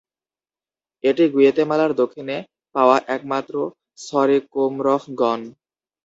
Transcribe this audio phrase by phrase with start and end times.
[1.03, 2.37] এটি গুয়াতেমালার দক্ষিণে
[2.75, 3.53] পাওয়া একমাত্র
[4.05, 5.39] সরিকোমরফ গণ।